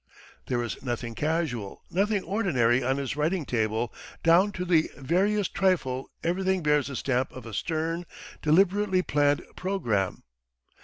There 0.47 0.63
is 0.63 0.81
nothing 0.81 1.13
casual, 1.13 1.83
nothing 1.91 2.23
ordinary 2.23 2.81
on 2.83 2.97
his 2.97 3.15
writing 3.15 3.45
table, 3.45 3.93
down 4.23 4.51
to 4.53 4.65
the 4.65 4.89
veriest 4.97 5.53
trifle 5.53 6.09
everything 6.23 6.63
bears 6.63 6.87
the 6.87 6.95
stamp 6.95 7.31
of 7.31 7.45
a 7.45 7.53
stern, 7.53 8.07
deliberately 8.41 9.03
planned 9.03 9.43
programme. 9.55 10.23